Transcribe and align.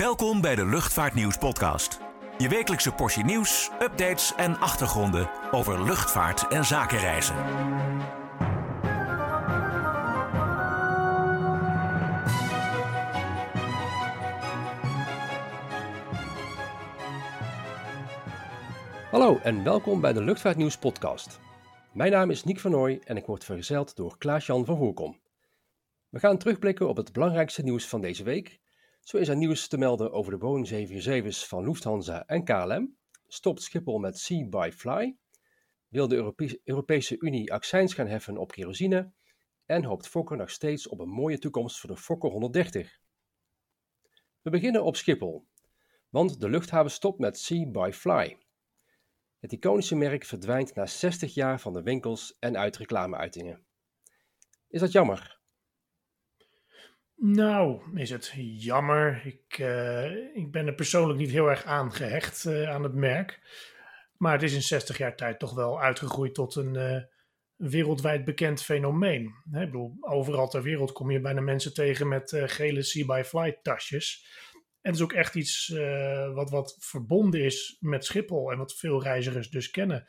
Welkom 0.00 0.40
bij 0.40 0.54
de 0.54 0.66
Luchtvaartnieuws 0.66 1.38
podcast. 1.38 2.00
Je 2.38 2.48
wekelijkse 2.48 2.92
portie 2.92 3.24
nieuws, 3.24 3.70
updates 3.80 4.34
en 4.34 4.58
achtergronden 4.58 5.30
over 5.50 5.84
luchtvaart 5.84 6.48
en 6.48 6.64
zakenreizen. 6.64 7.34
Hallo 19.10 19.38
en 19.42 19.64
welkom 19.64 20.00
bij 20.00 20.12
de 20.12 20.22
Luchtvaartnieuws 20.22 20.78
podcast. 20.78 21.40
Mijn 21.92 22.12
naam 22.12 22.30
is 22.30 22.44
Nick 22.44 22.60
van 22.60 22.70
Nooy 22.70 23.00
en 23.04 23.16
ik 23.16 23.26
word 23.26 23.44
vergezeld 23.44 23.96
door 23.96 24.18
Klaas-Jan 24.18 24.64
van 24.64 24.76
Voorkom. 24.76 25.20
We 26.08 26.18
gaan 26.18 26.38
terugblikken 26.38 26.88
op 26.88 26.96
het 26.96 27.12
belangrijkste 27.12 27.62
nieuws 27.62 27.88
van 27.88 28.00
deze 28.00 28.22
week. 28.22 28.62
Zo 29.04 29.16
is 29.16 29.28
er 29.28 29.36
nieuws 29.36 29.68
te 29.68 29.78
melden 29.78 30.12
over 30.12 30.32
de 30.32 30.38
Boeing 30.38 30.68
747's 30.68 31.46
van 31.46 31.64
Lufthansa 31.64 32.26
en 32.26 32.44
KLM. 32.44 32.96
Stopt 33.26 33.62
Schiphol 33.62 33.98
met 33.98 34.18
See 34.18 34.48
by 34.48 34.70
Fly? 34.74 35.16
Wil 35.88 36.08
de 36.08 36.14
Europe 36.14 36.60
Europese 36.64 37.16
Unie 37.18 37.52
accijns 37.52 37.94
gaan 37.94 38.06
heffen 38.06 38.36
op 38.36 38.52
kerosine? 38.52 39.12
En 39.66 39.84
hoopt 39.84 40.08
Fokker 40.08 40.36
nog 40.36 40.50
steeds 40.50 40.88
op 40.88 41.00
een 41.00 41.08
mooie 41.08 41.38
toekomst 41.38 41.80
voor 41.80 41.90
de 41.90 41.96
Fokker 41.96 42.30
130? 42.30 42.98
We 44.42 44.50
beginnen 44.50 44.84
op 44.84 44.96
Schiphol, 44.96 45.46
want 46.08 46.40
de 46.40 46.48
luchthaven 46.48 46.90
stopt 46.90 47.18
met 47.18 47.38
See 47.38 47.70
by 47.70 47.90
Fly. 47.94 48.38
Het 49.38 49.52
iconische 49.52 49.96
merk 49.96 50.24
verdwijnt 50.24 50.74
na 50.74 50.86
60 50.86 51.34
jaar 51.34 51.60
van 51.60 51.72
de 51.72 51.82
winkels 51.82 52.36
en 52.38 52.56
uit 52.56 52.76
reclameuitingen. 52.76 53.66
Is 54.68 54.80
dat 54.80 54.92
jammer? 54.92 55.33
Nou, 57.16 57.80
is 57.94 58.10
het 58.10 58.32
jammer. 58.36 59.22
Ik, 59.26 59.58
uh, 59.58 60.36
ik 60.36 60.50
ben 60.50 60.66
er 60.66 60.74
persoonlijk 60.74 61.18
niet 61.18 61.30
heel 61.30 61.48
erg 61.48 61.64
aan 61.64 61.92
gehecht 61.92 62.44
uh, 62.44 62.70
aan 62.70 62.82
het 62.82 62.94
merk. 62.94 63.40
Maar 64.16 64.32
het 64.32 64.42
is 64.42 64.54
in 64.54 64.62
60 64.62 64.98
jaar 64.98 65.16
tijd 65.16 65.38
toch 65.38 65.54
wel 65.54 65.80
uitgegroeid 65.80 66.34
tot 66.34 66.54
een 66.54 66.74
uh, 66.74 67.02
wereldwijd 67.70 68.24
bekend 68.24 68.62
fenomeen. 68.62 69.34
Hè, 69.50 69.60
ik 69.60 69.70
bedoel, 69.70 69.96
overal 70.00 70.48
ter 70.48 70.62
wereld 70.62 70.92
kom 70.92 71.10
je 71.10 71.20
bijna 71.20 71.40
mensen 71.40 71.74
tegen 71.74 72.08
met 72.08 72.42
gele 72.46 72.82
See-by-Fly 72.82 73.58
tasjes. 73.62 74.26
En 74.52 74.90
het 74.90 74.94
is 74.94 75.02
ook 75.02 75.12
echt 75.12 75.34
iets 75.34 75.68
wat, 76.34 76.50
wat 76.50 76.76
verbonden 76.78 77.44
is 77.44 77.76
met 77.80 78.04
Schiphol 78.04 78.52
en 78.52 78.58
wat 78.58 78.74
veel 78.74 79.02
reizigers 79.02 79.50
dus 79.50 79.70
kennen. 79.70 80.08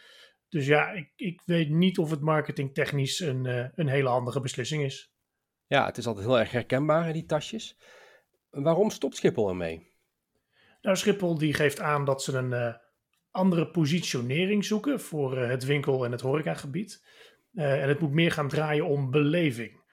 Dus 0.50 0.66
ja, 0.66 0.92
ik, 0.92 1.12
ik 1.16 1.42
weet 1.46 1.70
niet 1.70 1.98
of 1.98 2.10
het 2.10 2.22
marketingtechnisch 2.22 3.20
een, 3.20 3.46
een 3.76 3.88
hele 3.88 4.10
handige 4.10 4.42
beslissing 4.42 4.84
is. 4.84 5.15
Ja, 5.68 5.86
het 5.86 5.98
is 5.98 6.08
altijd 6.08 6.26
heel 6.26 6.40
erg 6.40 6.52
herkenbaar, 6.52 7.14
die 7.14 7.26
tasjes. 7.26 7.78
Waarom 8.50 8.90
stopt 8.90 9.16
Schiphol 9.16 9.50
ermee? 9.50 9.94
Nou, 10.82 10.98
Schiphol 10.98 11.38
die 11.38 11.54
geeft 11.54 11.80
aan 11.80 12.06
dat 12.06 12.24
ze 12.24 12.38
een 12.38 12.52
uh, 12.52 12.74
andere 13.32 13.68
positionering 13.68 14.66
zoeken 14.66 15.00
voor 15.00 15.38
uh, 15.38 15.50
het 15.50 15.64
winkel- 15.64 16.06
en 16.06 16.12
het 16.12 16.22
horecagebied. 16.22 17.06
Uh, 17.54 17.82
en 17.84 17.90
het 17.90 18.00
moet 18.00 18.12
meer 18.12 18.32
gaan 18.32 18.48
draaien 18.48 18.86
om 18.86 19.12
beleving. 19.12 19.84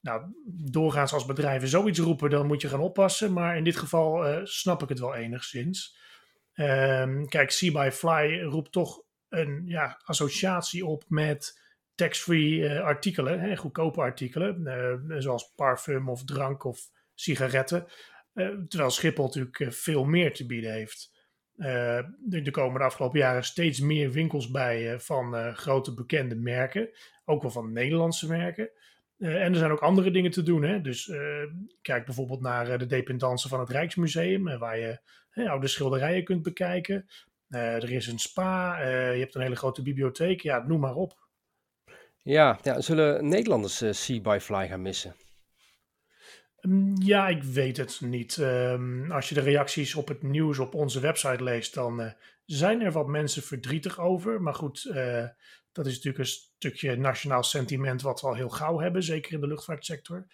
Nou, 0.00 0.22
doorgaans 0.70 1.12
als 1.12 1.24
bedrijven 1.24 1.68
zoiets 1.68 1.98
roepen, 1.98 2.30
dan 2.30 2.46
moet 2.46 2.60
je 2.60 2.68
gaan 2.68 2.80
oppassen. 2.80 3.32
Maar 3.32 3.56
in 3.56 3.64
dit 3.64 3.76
geval 3.76 4.40
snap 4.46 4.82
ik 4.82 4.88
het 4.88 4.98
wel 4.98 5.14
enigszins. 5.14 5.96
Ehm, 6.52 7.24
kijk, 7.24 7.50
See 7.50 7.72
by 7.72 7.88
Fly 7.92 8.40
roept 8.42 8.72
toch 8.72 9.02
een 9.28 9.62
ja, 9.66 10.00
associatie 10.04 10.86
op 10.86 11.04
met 11.08 11.61
tax-free 11.94 12.58
uh, 12.58 12.80
artikelen, 12.80 13.40
hè, 13.40 13.56
goedkope 13.56 14.00
artikelen, 14.00 14.62
uh, 15.08 15.16
zoals 15.20 15.52
parfum 15.56 16.08
of 16.08 16.24
drank 16.24 16.64
of 16.64 16.80
sigaretten. 17.14 17.86
Uh, 18.34 18.48
terwijl 18.68 18.90
Schiphol 18.90 19.24
natuurlijk 19.24 19.66
veel 19.68 20.04
meer 20.04 20.34
te 20.34 20.46
bieden 20.46 20.72
heeft. 20.72 21.10
er 21.56 22.50
komen 22.50 22.80
de 22.80 22.86
afgelopen 22.86 23.18
jaren 23.18 23.44
steeds 23.44 23.80
meer 23.80 24.10
winkels 24.10 24.50
bij 24.50 25.00
van 25.00 25.54
grote 25.54 25.94
bekende 25.94 26.34
merken, 26.34 26.90
ook 27.24 27.42
wel 27.42 27.50
van 27.50 27.72
Nederlandse 27.72 28.28
merken. 28.28 28.70
en 29.18 29.52
er 29.52 29.56
zijn 29.56 29.70
ook 29.70 29.80
andere 29.80 30.10
dingen 30.10 30.30
te 30.30 30.42
doen. 30.42 30.62
Hè? 30.62 30.80
Dus 30.80 31.12
kijk 31.82 32.04
bijvoorbeeld 32.04 32.40
naar 32.40 32.78
de 32.78 32.86
dependance 32.86 33.48
van 33.48 33.60
het 33.60 33.70
Rijksmuseum, 33.70 34.58
waar 34.58 34.78
je 34.78 34.98
oude 35.48 35.66
schilderijen 35.66 36.24
kunt 36.24 36.42
bekijken. 36.42 37.06
er 37.48 37.90
is 37.90 38.06
een 38.06 38.18
spa, 38.18 38.82
je 38.88 39.18
hebt 39.20 39.34
een 39.34 39.42
hele 39.42 39.56
grote 39.56 39.82
bibliotheek, 39.82 40.40
ja, 40.40 40.66
noem 40.66 40.80
maar 40.80 40.94
op. 40.94 41.21
Ja, 42.22 42.58
ja 42.62 42.80
zullen 42.80 43.28
Nederlanders 43.28 43.82
uh, 43.82 43.92
Sea 43.92 44.20
by 44.20 44.38
Fly 44.40 44.68
gaan 44.68 44.82
missen? 44.82 45.14
Mm, 46.60 46.94
ja, 47.02 47.28
ik 47.28 47.42
weet 47.42 47.76
het 47.76 48.00
niet. 48.00 48.36
Um, 48.36 49.10
als 49.10 49.28
je 49.28 49.34
de 49.34 49.40
reacties 49.40 49.94
op 49.94 50.08
het 50.08 50.22
nieuws 50.22 50.58
op 50.58 50.74
onze 50.74 51.00
website 51.00 51.42
leest, 51.42 51.74
dan 51.74 52.00
uh, 52.00 52.10
zijn 52.44 52.82
er 52.82 52.92
wat 52.92 53.06
mensen 53.06 53.42
verdrietig 53.42 54.00
over. 54.00 54.42
Maar 54.42 54.54
goed, 54.54 54.84
uh, 54.84 55.26
dat 55.72 55.86
is 55.86 55.94
natuurlijk 55.94 56.18
een 56.18 56.34
stukje 56.58 56.96
nationaal 56.96 57.42
sentiment 57.42 58.02
wat 58.02 58.20
we 58.20 58.26
al 58.26 58.34
heel 58.34 58.48
gauw 58.48 58.78
hebben, 58.78 59.02
zeker 59.02 59.32
in 59.32 59.40
de 59.40 59.46
luchtvaartsector. 59.46 60.26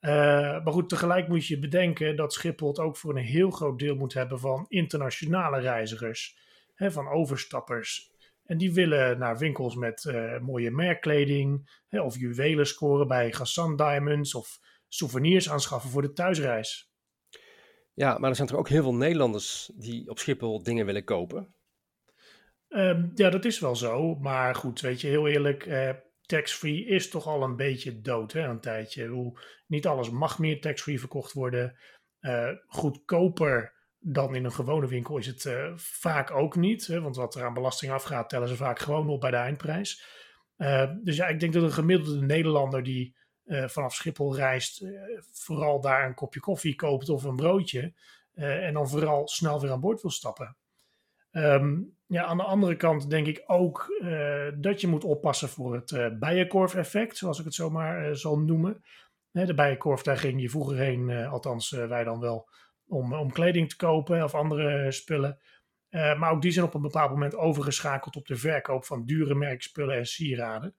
maar 0.00 0.72
goed, 0.72 0.88
tegelijk 0.88 1.28
moet 1.28 1.46
je 1.46 1.58
bedenken 1.58 2.16
dat 2.16 2.32
Schiphol 2.32 2.68
het 2.68 2.78
ook 2.78 2.96
voor 2.96 3.16
een 3.16 3.24
heel 3.24 3.50
groot 3.50 3.78
deel 3.78 3.96
moet 3.96 4.14
hebben 4.14 4.40
van 4.40 4.66
internationale 4.68 5.60
reizigers, 5.60 6.38
hè, 6.74 6.90
van 6.90 7.08
overstappers. 7.08 8.12
En 8.48 8.58
die 8.58 8.72
willen 8.72 9.18
naar 9.18 9.38
winkels 9.38 9.74
met 9.74 10.04
uh, 10.04 10.38
mooie 10.38 10.70
merkkleding 10.70 11.70
hè, 11.88 12.00
of 12.00 12.18
juwelen 12.18 12.66
scoren 12.66 13.08
bij 13.08 13.32
Gassan 13.32 13.76
Diamonds 13.76 14.34
of 14.34 14.58
souvenirs 14.88 15.50
aanschaffen 15.50 15.90
voor 15.90 16.02
de 16.02 16.12
thuisreis. 16.12 16.92
Ja, 17.94 18.18
maar 18.18 18.30
er 18.30 18.36
zijn 18.36 18.48
toch 18.48 18.58
ook 18.58 18.68
heel 18.68 18.82
veel 18.82 18.94
Nederlanders 18.94 19.70
die 19.74 20.10
op 20.10 20.18
Schiphol 20.18 20.62
dingen 20.62 20.86
willen 20.86 21.04
kopen? 21.04 21.54
Um, 22.68 23.10
ja, 23.14 23.30
dat 23.30 23.44
is 23.44 23.58
wel 23.58 23.76
zo. 23.76 24.14
Maar 24.14 24.54
goed, 24.54 24.80
weet 24.80 25.00
je, 25.00 25.08
heel 25.08 25.28
eerlijk, 25.28 25.66
uh, 25.66 25.90
tax-free 26.20 26.84
is 26.84 27.10
toch 27.10 27.26
al 27.26 27.42
een 27.42 27.56
beetje 27.56 28.00
dood, 28.00 28.32
hè, 28.32 28.48
een 28.48 28.60
tijdje. 28.60 29.06
Hoe, 29.06 29.40
niet 29.66 29.86
alles 29.86 30.10
mag 30.10 30.38
meer 30.38 30.60
tax-free 30.60 30.98
verkocht 30.98 31.32
worden. 31.32 31.76
Uh, 32.20 32.50
goedkoper 32.66 33.77
dan 34.12 34.34
in 34.34 34.44
een 34.44 34.52
gewone 34.52 34.86
winkel 34.86 35.16
is 35.16 35.26
het 35.26 35.44
uh, 35.44 35.72
vaak 35.76 36.30
ook 36.30 36.56
niet. 36.56 36.86
Hè, 36.86 37.00
want 37.00 37.16
wat 37.16 37.34
er 37.34 37.44
aan 37.44 37.54
belasting 37.54 37.92
afgaat, 37.92 38.28
tellen 38.28 38.48
ze 38.48 38.56
vaak 38.56 38.78
gewoon 38.78 39.08
op 39.08 39.20
bij 39.20 39.30
de 39.30 39.36
eindprijs. 39.36 40.04
Uh, 40.56 40.90
dus 41.02 41.16
ja, 41.16 41.26
ik 41.26 41.40
denk 41.40 41.52
dat 41.52 41.62
een 41.62 41.72
gemiddelde 41.72 42.26
Nederlander 42.26 42.82
die 42.82 43.16
uh, 43.44 43.68
vanaf 43.68 43.94
Schiphol 43.94 44.36
reist, 44.36 44.84
vooral 45.32 45.80
daar 45.80 46.06
een 46.06 46.14
kopje 46.14 46.40
koffie 46.40 46.74
koopt 46.74 47.08
of 47.08 47.24
een 47.24 47.36
broodje. 47.36 47.92
en 48.34 48.74
dan 48.74 48.88
vooral 48.88 49.28
snel 49.28 49.60
weer 49.60 49.70
aan 49.70 49.80
boord 49.80 50.02
wil 50.02 50.10
stappen. 50.10 50.56
Um, 51.32 51.96
ja, 52.06 52.24
aan 52.24 52.36
de 52.36 52.42
andere 52.42 52.76
kant 52.76 53.10
denk 53.10 53.26
ik 53.26 53.42
ook 53.46 53.86
dat 54.54 54.80
je 54.80 54.86
moet 54.86 55.04
oppassen 55.04 55.48
voor 55.48 55.74
het 55.74 56.18
bijenkorf-effect, 56.18 57.16
zoals 57.16 57.38
ik 57.38 57.44
het 57.44 57.54
zomaar 57.54 58.16
zal 58.16 58.38
noemen. 58.38 58.82
de 59.32 59.54
bijenkorf, 59.54 60.02
daar 60.02 60.18
ging 60.18 60.40
je 60.40 60.50
vroeger 60.50 60.76
heen, 60.76 61.10
althans 61.10 61.70
wij 61.70 62.04
dan 62.04 62.20
wel 62.20 62.48
om, 62.88 63.14
om 63.14 63.32
kleding 63.32 63.68
te 63.68 63.76
kopen 63.76 64.24
of 64.24 64.34
andere 64.34 64.92
spullen. 64.92 65.38
Uh, 65.90 66.18
maar 66.18 66.30
ook 66.30 66.42
die 66.42 66.50
zijn 66.50 66.66
op 66.66 66.74
een 66.74 66.82
bepaald 66.82 67.10
moment 67.10 67.36
overgeschakeld 67.36 68.16
op 68.16 68.26
de 68.26 68.36
verkoop 68.36 68.84
van 68.84 69.04
dure 69.04 69.34
merkspullen 69.34 69.96
en 69.96 70.06
sieraden. 70.06 70.74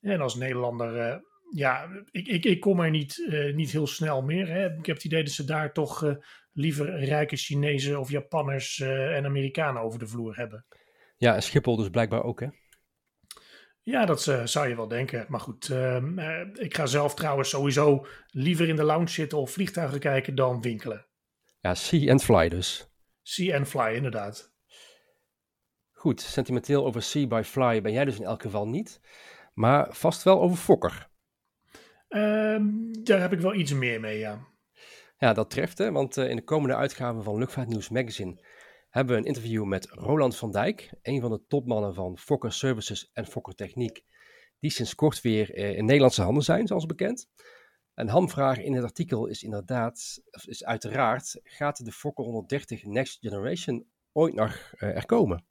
En 0.00 0.20
als 0.20 0.34
Nederlander, 0.34 0.96
uh, 0.96 1.16
ja, 1.50 1.88
ik, 2.10 2.26
ik, 2.26 2.44
ik 2.44 2.60
kom 2.60 2.80
er 2.80 2.90
niet, 2.90 3.18
uh, 3.18 3.54
niet 3.54 3.70
heel 3.70 3.86
snel 3.86 4.22
meer. 4.22 4.48
Hè. 4.48 4.64
Ik 4.64 4.86
heb 4.86 4.96
het 4.96 5.04
idee 5.04 5.24
dat 5.24 5.32
ze 5.32 5.44
daar 5.44 5.72
toch 5.72 6.16
liever 6.52 7.04
rijke 7.04 7.36
Chinezen 7.36 8.00
of 8.00 8.10
Japanners 8.10 8.80
en 8.80 9.24
Amerikanen 9.24 9.82
over 9.82 9.98
de 9.98 10.06
vloer 10.06 10.36
hebben. 10.36 10.66
Ja, 11.16 11.34
en 11.34 11.42
Schiphol 11.42 11.76
dus 11.76 11.88
blijkbaar 11.88 12.22
ook, 12.22 12.40
hè? 12.40 12.46
Ja, 13.82 14.04
dat 14.04 14.22
zou 14.44 14.68
je 14.68 14.76
wel 14.76 14.88
denken. 14.88 15.26
Maar 15.28 15.40
goed, 15.40 15.70
ehm, 15.70 16.18
ik 16.54 16.74
ga 16.74 16.86
zelf 16.86 17.14
trouwens 17.14 17.48
sowieso 17.48 18.06
liever 18.26 18.68
in 18.68 18.76
de 18.76 18.82
lounge 18.82 19.08
zitten 19.08 19.38
of 19.38 19.50
vliegtuigen 19.50 20.00
kijken 20.00 20.34
dan 20.34 20.60
winkelen. 20.60 21.09
Ja, 21.60 21.74
see 21.74 22.10
and 22.10 22.22
fly 22.22 22.48
dus. 22.48 22.90
See 23.22 23.56
and 23.56 23.68
fly, 23.68 23.94
inderdaad. 23.94 24.52
Goed, 25.92 26.20
sentimenteel 26.20 26.84
over 26.86 27.02
see 27.02 27.26
by 27.26 27.42
fly 27.44 27.80
ben 27.80 27.92
jij 27.92 28.04
dus 28.04 28.18
in 28.18 28.24
elk 28.24 28.42
geval 28.42 28.68
niet. 28.68 29.00
Maar 29.54 29.94
vast 29.94 30.22
wel 30.22 30.40
over 30.40 30.56
Fokker. 30.56 31.08
Um, 32.08 32.90
daar 33.04 33.20
heb 33.20 33.32
ik 33.32 33.40
wel 33.40 33.54
iets 33.54 33.72
meer 33.72 34.00
mee, 34.00 34.18
ja. 34.18 34.48
Ja, 35.18 35.32
dat 35.32 35.50
treft, 35.50 35.78
hè, 35.78 35.92
want 35.92 36.16
uh, 36.16 36.28
in 36.28 36.36
de 36.36 36.44
komende 36.44 36.76
uitgave 36.76 37.22
van 37.22 37.38
Luchtvaartnieuws 37.38 37.88
Magazine 37.88 38.44
hebben 38.88 39.14
we 39.14 39.20
een 39.20 39.26
interview 39.26 39.64
met 39.64 39.86
Roland 39.90 40.36
van 40.36 40.50
Dijk, 40.50 40.90
een 41.02 41.20
van 41.20 41.30
de 41.30 41.44
topmannen 41.48 41.94
van 41.94 42.18
Fokker 42.18 42.52
Services 42.52 43.10
en 43.12 43.26
Fokker 43.26 43.54
Techniek, 43.54 44.04
die 44.58 44.70
sinds 44.70 44.94
kort 44.94 45.20
weer 45.20 45.58
uh, 45.58 45.76
in 45.76 45.84
Nederlandse 45.84 46.22
handen 46.22 46.42
zijn, 46.42 46.66
zoals 46.66 46.86
bekend. 46.86 47.28
Een 48.00 48.08
hamvraag 48.08 48.58
in 48.58 48.74
het 48.74 48.84
artikel 48.84 49.26
is 49.26 49.42
inderdaad, 49.42 50.20
is 50.44 50.64
uiteraard, 50.64 51.40
gaat 51.42 51.84
de 51.84 51.92
Fokker 51.92 52.24
130 52.24 52.84
Next 52.84 53.18
Generation 53.20 53.86
ooit 54.12 54.34
nog 54.34 54.72
uh, 54.74 54.96
er 54.96 55.06
komen? 55.06 55.44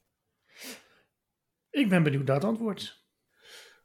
Ik 1.69 1.89
ben 1.89 2.03
benieuwd 2.03 2.25
naar 2.25 2.35
het 2.35 2.45
antwoord. 2.45 3.05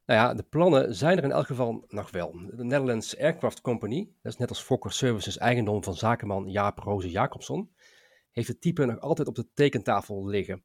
Nou 0.06 0.20
ja, 0.20 0.34
de 0.34 0.43
plannen 0.43 0.94
zijn 0.94 1.19
er 1.19 1.25
in 1.25 1.32
elk 1.32 1.46
geval 1.46 1.84
nog 1.88 2.11
wel. 2.11 2.32
De 2.32 2.64
Netherlands 2.64 3.19
Aircraft 3.19 3.61
Company, 3.61 4.12
dat 4.22 4.32
is 4.32 4.38
net 4.38 4.49
als 4.49 4.62
Fokker 4.62 4.93
Services 4.93 5.38
eigendom 5.38 5.84
van 5.84 5.94
zakenman 5.94 6.50
Jaap 6.50 6.78
Roze 6.78 7.11
Jacobson, 7.11 7.75
heeft 8.31 8.49
het 8.49 8.61
type 8.61 8.84
nog 8.84 9.00
altijd 9.00 9.28
op 9.28 9.34
de 9.34 9.49
tekentafel 9.55 10.26
liggen. 10.26 10.64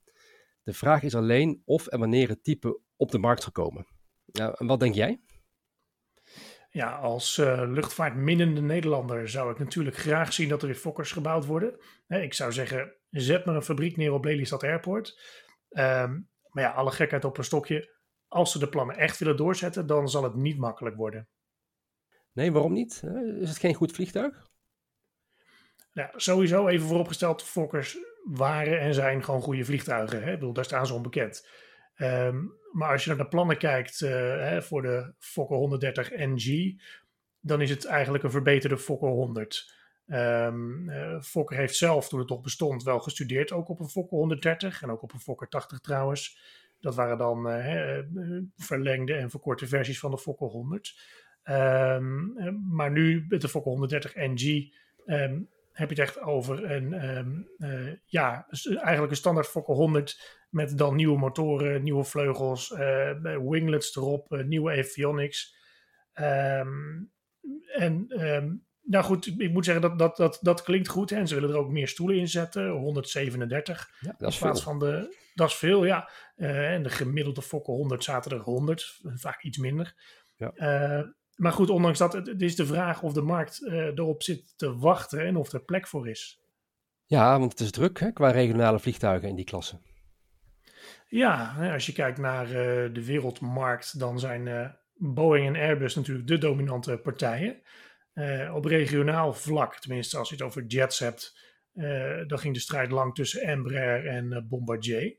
De 0.64 0.74
vraag 0.74 1.04
is 1.04 1.16
alleen 1.16 1.62
of 1.66 1.88
en 1.88 2.00
wanneer 2.00 2.30
het 2.30 2.44
type 2.44 2.80
op 2.96 3.12
de 3.12 3.18
markt 3.18 3.44
zal 3.44 3.52
komen. 3.52 3.88
Nou, 4.26 4.56
en 4.58 4.68
wat 4.68 4.80
denk 4.80 4.96
jij? 4.96 5.22
Ja, 6.70 6.96
als 6.96 7.38
uh, 7.38 7.64
luchtvaartminnende 7.66 8.62
Nederlander 8.62 9.30
zou 9.30 9.52
ik 9.52 9.60
natuurlijk 9.60 9.98
graag 9.98 10.34
zien 10.34 10.50
dat 10.50 10.62
er 10.62 10.68
weer 10.68 10.76
Fokkers 10.76 11.12
gebouwd 11.12 11.46
worden. 11.46 11.80
ik 12.08 12.34
zou 12.34 12.52
zeggen, 12.52 12.96
zet 13.10 13.46
maar 13.46 13.56
een 13.56 13.62
fabriek 13.62 13.98
neer 13.98 14.14
op 14.14 14.24
Lelystad 14.24 14.64
Airport. 14.64 15.20
Um, 15.70 16.30
maar 16.50 16.64
ja, 16.64 16.72
alle 16.72 16.92
gekheid 16.92 17.26
op 17.26 17.38
een 17.38 17.44
stokje. 17.44 17.98
Als 18.28 18.52
ze 18.52 18.60
de 18.60 18.70
plannen 18.70 18.98
echt 18.98 19.18
willen 19.18 19.38
doorzetten, 19.38 19.88
dan 19.88 20.10
zal 20.10 20.24
het 20.24 20.36
niet 20.36 20.58
makkelijk 20.58 20.96
worden. 20.96 21.28
Nee, 22.34 22.52
waarom 22.52 22.74
niet? 22.74 23.04
Is 23.40 23.50
het 23.50 23.58
geen 23.58 23.74
goed 23.74 23.92
vliegtuig? 23.92 24.48
Ja, 25.92 26.12
sowieso 26.16 26.68
even 26.68 26.88
vooropgesteld, 26.88 27.44
Fokkers 27.44 27.98
waren 28.24 28.80
en 28.80 28.94
zijn 28.94 29.24
gewoon 29.24 29.42
goede 29.42 29.66
vliegtuigen. 29.66 30.24
Hè? 30.24 30.32
Ik 30.32 30.40
bedoel, 30.40 30.54
daar 30.54 30.66
staan 30.66 30.88
ze 30.88 30.94
onbekend. 30.94 31.48
Um, 32.02 32.58
maar 32.72 32.92
als 32.92 33.04
je 33.04 33.10
naar 33.10 33.18
de 33.18 33.28
plannen 33.28 33.58
kijkt 33.58 34.02
uh, 34.02 34.10
hè, 34.10 34.62
voor 34.62 34.82
de 34.82 35.14
Fokker 35.18 35.58
130 35.58 36.10
NG, 36.10 36.76
dan 37.40 37.62
is 37.62 37.70
het 37.70 37.86
eigenlijk 37.86 38.24
een 38.24 38.32
verbeterde 38.32 38.78
Fokker 38.78 39.10
100. 39.10 39.74
Um, 40.08 40.90
uh, 40.90 41.22
Fokker 41.22 41.58
heeft 41.58 41.76
zelf, 41.76 42.10
toen 42.10 42.20
het 42.20 42.30
nog 42.30 42.42
bestond, 42.42 42.84
wel 42.84 43.00
gestudeerd 43.00 43.52
ook 43.52 43.70
op 43.70 43.80
een 43.80 43.90
Fokker 43.90 44.18
130 44.18 44.82
en 44.82 44.92
ook 44.92 45.02
op 45.02 45.14
een 45.14 45.20
Fokker 45.20 45.48
80 45.48 45.80
trouwens. 45.80 46.40
Dat 46.80 46.96
waren 46.96 47.18
dan 47.18 47.52
uh, 47.52 48.00
verlengde 48.56 49.14
en 49.14 49.30
verkorte 49.30 49.68
versies 49.68 50.00
van 50.00 50.12
de 50.12 50.18
Fokker 50.18 50.48
100. 50.48 51.00
Um, 51.44 52.34
maar 52.76 52.92
nu 52.92 53.26
met 53.28 53.42
de 53.42 53.50
Fokker 53.50 53.72
130 53.72 54.16
NG 54.16 54.74
um, 55.06 55.50
heb 55.72 55.90
je 55.90 55.96
het 55.96 56.10
echt 56.10 56.22
over 56.22 56.72
een, 56.72 56.94
uh, 57.58 57.94
ja, 58.06 58.48
eigenlijk 58.64 59.10
een 59.10 59.16
standaard 59.16 59.48
Fokker 59.48 59.76
100 59.76 60.39
met 60.50 60.78
dan 60.78 60.96
nieuwe 60.96 61.18
motoren, 61.18 61.84
nieuwe 61.84 62.04
vleugels, 62.04 62.70
uh, 62.70 63.12
winglets 63.50 63.96
erop, 63.96 64.34
uh, 64.34 64.44
nieuwe 64.44 64.78
avionics. 64.78 65.56
Um, 66.14 67.12
en 67.74 68.26
um, 68.26 68.66
nou 68.82 69.04
goed, 69.04 69.28
ik 69.38 69.52
moet 69.52 69.66
zeggen 69.66 69.82
dat 69.82 70.00
dat, 70.00 70.18
dat, 70.18 70.40
dat 70.42 70.64
klinkt 70.64 70.88
goed. 70.88 71.10
Hè? 71.10 71.16
En 71.16 71.28
ze 71.28 71.36
willen 71.36 71.50
er 71.50 71.58
ook 71.58 71.72
meer 71.72 71.88
stoelen 71.88 72.18
in 72.18 72.28
zetten, 72.28 72.70
137. 72.70 73.92
Ja, 74.00 74.16
dat 74.18 74.30
is 74.30 74.36
in 74.36 74.42
plaats 74.42 74.64
veel. 74.64 74.72
van 74.72 74.80
de, 74.80 75.16
dat 75.34 75.50
is 75.50 75.56
veel, 75.56 75.86
ja. 75.86 76.10
en 76.36 76.84
de 76.84 76.90
gemiddelde 76.90 77.42
Fokker 77.42 77.74
100 77.74 78.04
zaten 78.04 78.32
er 78.32 78.40
100, 78.40 79.00
vaak 79.04 79.44
iets 79.44 79.58
minder. 79.58 79.96
Ja 80.36 81.14
maar 81.40 81.52
goed, 81.52 81.70
ondanks 81.70 81.98
dat, 81.98 82.14
het, 82.14 82.42
is 82.42 82.56
de 82.56 82.66
vraag 82.66 83.02
of 83.02 83.14
de 83.14 83.22
markt 83.22 83.62
uh, 83.62 83.74
erop 83.74 84.24
zit 84.24 84.54
te 84.58 84.78
wachten 84.78 85.26
en 85.26 85.36
of 85.36 85.52
er 85.52 85.64
plek 85.64 85.88
voor 85.88 86.10
is. 86.10 86.42
Ja, 87.06 87.40
want 87.40 87.52
het 87.52 87.62
is 87.62 87.72
druk 87.72 88.00
hè, 88.00 88.12
qua 88.12 88.32
regionale 88.32 88.80
vliegtuigen 88.80 89.30
in 89.30 89.36
die 89.36 89.46
klasse. 89.46 89.80
Ja, 91.08 91.56
als 91.74 91.86
je 91.86 91.92
kijkt 91.92 92.18
naar 92.18 92.46
uh, 92.46 92.54
de 92.94 93.06
wereldmarkt, 93.06 94.00
dan 94.00 94.20
zijn 94.20 94.46
uh, 94.46 94.70
Boeing 94.96 95.48
en 95.48 95.62
Airbus 95.62 95.96
natuurlijk 95.96 96.28
de 96.28 96.38
dominante 96.38 96.98
partijen. 96.98 97.62
op 98.54 98.66
regionaal 98.66 99.34
vlak, 99.34 99.80
tenminste 99.80 100.18
als 100.18 100.30
je 100.30 100.36
het 100.36 100.44
over 100.44 100.66
jets 100.66 101.00
hebt, 101.00 101.38
dan 102.28 102.40
ging 102.40 102.54
de 102.54 102.60
strijd 102.60 102.92
lang 102.92 103.16
tussen 103.16 103.42
Embraer 103.42 104.08
en 104.08 104.46
Bombardier. 104.50 105.18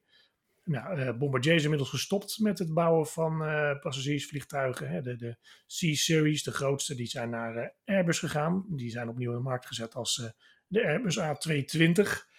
Nou, 0.64 1.12
Bombardier 1.12 1.54
is 1.54 1.62
inmiddels 1.62 1.90
gestopt 1.90 2.38
met 2.38 2.58
het 2.58 2.74
bouwen 2.74 3.06
van 3.06 3.38
passagiersvliegtuigen. 3.80 5.02
De, 5.02 5.16
de 5.16 5.36
C-series, 5.66 6.42
de 6.42 6.52
grootste, 6.52 6.94
die 6.94 7.06
zijn 7.06 7.30
naar 7.30 7.74
Airbus 7.84 8.18
gegaan. 8.18 8.64
Die 8.68 8.90
zijn 8.90 9.08
opnieuw 9.08 9.30
in 9.30 9.36
de 9.36 9.42
markt 9.42 9.66
gezet 9.66 9.94
als 9.94 10.32
de 10.66 10.86
Airbus 10.86 11.18
A220. 11.18 12.29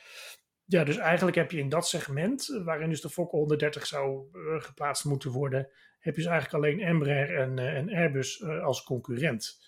Ja, 0.72 0.84
dus 0.84 0.98
eigenlijk 0.98 1.38
heb 1.38 1.52
je 1.52 1.58
in 1.58 1.70
dat 1.70 1.88
segment, 1.88 2.62
waarin 2.64 2.90
dus 2.90 3.02
de 3.02 3.10
Fokker 3.10 3.38
130 3.38 3.88
zou 3.88 4.28
geplaatst 4.60 5.06
moeten 5.06 5.32
worden, 5.32 5.70
heb 6.00 6.16
je 6.16 6.22
dus 6.22 6.32
eigenlijk 6.32 6.64
alleen 6.64 6.80
Embraer 6.80 7.36
en, 7.36 7.60
en 7.60 7.90
Airbus 7.90 8.44
als 8.44 8.84
concurrent. 8.84 9.60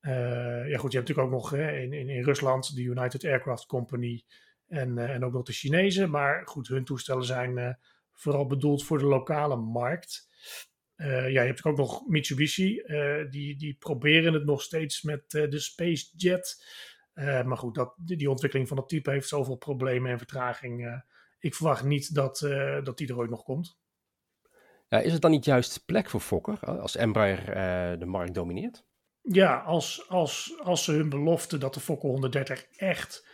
ja 0.00 0.78
goed, 0.78 0.92
je 0.92 0.98
hebt 0.98 1.08
natuurlijk 1.08 1.18
ook 1.18 1.30
nog 1.30 1.54
in, 1.54 1.92
in, 1.92 2.08
in 2.08 2.22
Rusland 2.22 2.74
de 2.74 2.82
United 2.82 3.24
Aircraft 3.24 3.66
Company 3.66 4.24
en, 4.66 4.98
en 4.98 5.24
ook 5.24 5.32
nog 5.32 5.42
de 5.42 5.52
Chinezen. 5.52 6.10
Maar 6.10 6.46
goed, 6.46 6.68
hun 6.68 6.84
toestellen 6.84 7.24
zijn 7.24 7.78
vooral 8.12 8.46
bedoeld 8.46 8.84
voor 8.84 8.98
de 8.98 9.06
lokale 9.06 9.56
markt. 9.56 10.28
Ja, 10.96 11.26
je 11.26 11.38
hebt 11.38 11.64
ook 11.64 11.76
nog 11.76 12.06
Mitsubishi. 12.06 12.82
Die, 13.30 13.56
die 13.56 13.76
proberen 13.78 14.32
het 14.32 14.44
nog 14.44 14.62
steeds 14.62 15.02
met 15.02 15.30
de 15.30 15.60
SpaceJet. 17.16 17.46
maar 17.46 17.56
goed, 17.56 17.74
dat, 17.74 17.94
die 17.96 18.30
ontwikkeling 18.30 18.68
van 18.68 18.76
dat 18.76 18.88
type 18.88 19.10
heeft 19.10 19.28
zoveel 19.28 19.56
problemen 19.56 20.10
en 20.10 20.18
vertraging. 20.18 21.02
ik 21.38 21.54
verwacht 21.54 21.84
niet 21.84 22.14
dat, 22.14 22.38
dat 22.82 22.98
die 22.98 23.08
er 23.08 23.16
ooit 23.16 23.30
nog 23.30 23.42
komt. 23.42 23.78
Ja, 24.88 24.98
is 24.98 25.12
het 25.12 25.22
dan 25.22 25.30
niet 25.30 25.44
juist 25.44 25.84
plek 25.86 26.10
voor 26.10 26.20
Fokker 26.20 26.58
als 26.60 26.96
Embraer 26.96 27.98
de 27.98 28.06
markt 28.06 28.34
domineert? 28.34 28.84
Ja, 29.20 29.56
als, 29.56 30.08
als, 30.08 30.60
als 30.62 30.84
ze 30.84 30.92
hun 30.92 31.08
belofte 31.08 31.58
dat 31.58 31.74
de 31.74 31.80
Fokker 31.80 32.08
130 32.08 32.66
echt 32.76 33.28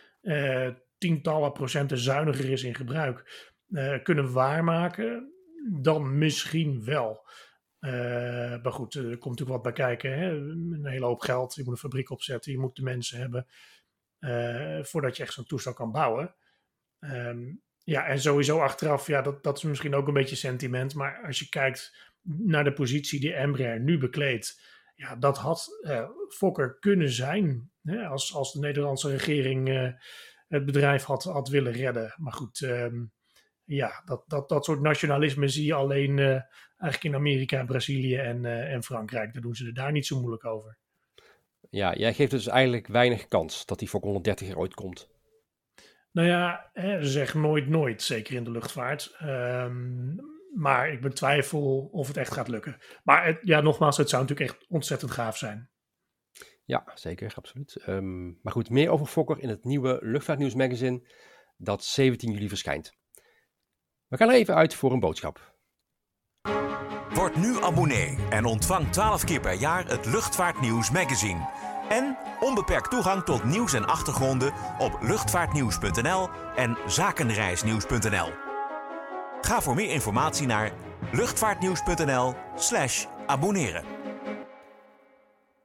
tientallen 0.97 1.51
procenten 1.51 1.97
zuiniger 1.97 2.49
is 2.49 2.63
in 2.63 2.75
gebruik 2.75 3.51
kunnen 4.03 4.31
waarmaken, 4.31 5.33
dan 5.71 6.17
misschien 6.17 6.83
wel. 6.83 7.27
Uh, 7.85 8.61
maar 8.63 8.71
goed, 8.71 8.93
er 8.93 9.03
komt 9.03 9.39
natuurlijk 9.39 9.49
wat 9.49 9.61
bij 9.61 9.71
kijken. 9.71 10.17
Hè? 10.19 10.31
Een 10.31 10.85
hele 10.85 11.05
hoop 11.05 11.21
geld. 11.21 11.55
Je 11.55 11.63
moet 11.63 11.73
een 11.73 11.79
fabriek 11.79 12.09
opzetten. 12.09 12.51
Je 12.51 12.59
moet 12.59 12.75
de 12.75 12.83
mensen 12.83 13.17
hebben. 13.19 13.47
Uh, 14.19 14.83
voordat 14.83 15.17
je 15.17 15.23
echt 15.23 15.33
zo'n 15.33 15.45
toestel 15.45 15.73
kan 15.73 15.91
bouwen. 15.91 16.35
Um, 16.99 17.61
ja, 17.83 18.05
en 18.05 18.21
sowieso 18.21 18.59
achteraf, 18.59 19.07
ja, 19.07 19.21
dat, 19.21 19.43
dat 19.43 19.57
is 19.57 19.63
misschien 19.63 19.95
ook 19.95 20.07
een 20.07 20.13
beetje 20.13 20.35
sentiment. 20.35 20.95
Maar 20.95 21.23
als 21.25 21.39
je 21.39 21.49
kijkt 21.49 21.95
naar 22.21 22.63
de 22.63 22.73
positie 22.73 23.19
die 23.19 23.33
Embraer 23.33 23.79
nu 23.79 23.97
bekleedt. 23.97 24.61
Ja, 24.95 25.15
dat 25.15 25.37
had 25.37 25.69
Fokker 26.29 26.77
kunnen 26.79 27.09
zijn. 27.09 27.71
Hè? 27.81 28.05
Als, 28.05 28.33
als 28.33 28.53
de 28.53 28.59
Nederlandse 28.59 29.09
regering 29.09 29.93
het 30.47 30.65
bedrijf 30.65 31.03
had, 31.03 31.23
had 31.23 31.49
willen 31.49 31.71
redden. 31.71 32.13
Maar 32.17 32.33
goed, 32.33 32.59
um, 32.59 33.11
ja, 33.65 34.01
dat, 34.05 34.23
dat, 34.27 34.49
dat 34.49 34.65
soort 34.65 34.81
nationalisme 34.81 35.47
zie 35.47 35.65
je 35.65 35.73
alleen 35.73 36.17
uh, 36.17 36.27
eigenlijk 36.77 37.03
in 37.03 37.15
Amerika, 37.15 37.65
Brazilië 37.65 38.15
en, 38.15 38.43
uh, 38.43 38.73
en 38.73 38.83
Frankrijk. 38.83 39.33
Daar 39.33 39.41
doen 39.41 39.55
ze 39.55 39.65
er 39.65 39.73
daar 39.73 39.91
niet 39.91 40.05
zo 40.05 40.19
moeilijk 40.19 40.45
over. 40.45 40.77
Ja, 41.69 41.95
jij 41.95 42.13
geeft 42.13 42.31
dus 42.31 42.47
eigenlijk 42.47 42.87
weinig 42.87 43.27
kans 43.27 43.65
dat 43.65 43.79
die 43.79 43.87
Fokker 43.87 44.09
130 44.09 44.49
er 44.49 44.57
ooit 44.57 44.73
komt. 44.73 45.11
Nou 46.11 46.27
ja, 46.27 46.69
hè, 46.73 47.05
zeg 47.05 47.33
nooit 47.33 47.67
nooit, 47.67 48.01
zeker 48.01 48.35
in 48.35 48.43
de 48.43 48.51
luchtvaart. 48.51 49.17
Um, 49.23 50.15
maar 50.53 50.91
ik 50.91 51.01
betwijfel 51.01 51.89
of 51.91 52.07
het 52.07 52.17
echt 52.17 52.33
gaat 52.33 52.47
lukken. 52.47 52.77
Maar 53.03 53.25
het, 53.25 53.39
ja, 53.41 53.61
nogmaals, 53.61 53.97
het 53.97 54.09
zou 54.09 54.21
natuurlijk 54.21 54.49
echt 54.49 54.65
ontzettend 54.69 55.11
gaaf 55.11 55.37
zijn. 55.37 55.69
Ja, 56.65 56.91
zeker, 56.93 57.33
absoluut. 57.35 57.83
Um, 57.87 58.39
maar 58.41 58.53
goed, 58.53 58.69
meer 58.69 58.89
over 58.89 59.05
Fokker 59.05 59.39
in 59.39 59.49
het 59.49 59.63
nieuwe 59.63 59.99
Luchtvaartnieuws 60.01 60.55
magazine 60.55 61.07
dat 61.57 61.83
17 61.83 62.31
juli 62.31 62.47
verschijnt. 62.47 62.97
We 64.13 64.19
gaan 64.19 64.29
er 64.29 64.35
even 64.35 64.55
uit 64.55 64.75
voor 64.75 64.91
een 64.91 64.99
boodschap. 64.99 65.53
Word 67.13 67.35
nu 67.35 67.63
abonnee 67.63 68.17
en 68.29 68.45
ontvang 68.45 68.91
12 68.91 69.23
keer 69.23 69.39
per 69.39 69.53
jaar 69.53 69.87
het 69.87 70.05
Luchtvaartnieuws 70.05 70.91
magazine. 70.91 71.49
En 71.89 72.17
onbeperkt 72.39 72.89
toegang 72.91 73.23
tot 73.23 73.43
nieuws 73.43 73.73
en 73.73 73.85
achtergronden 73.85 74.53
op 74.77 74.97
luchtvaartnieuws.nl 75.01 76.29
en 76.55 76.77
zakenreisnieuws.nl. 76.87 78.29
Ga 79.41 79.61
voor 79.61 79.75
meer 79.75 79.89
informatie 79.89 80.47
naar 80.47 80.73
luchtvaartnieuws.nl/slash 81.11 83.05
abonneren. 83.25 83.85